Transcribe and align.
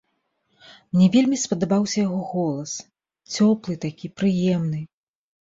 Мне 0.93 1.09
вельмі 1.15 1.37
спадабаўся 1.41 1.95
яго 2.07 2.21
голас, 2.31 2.73
цёплы 3.35 3.73
такі, 3.85 4.13
прыемны. 4.23 4.83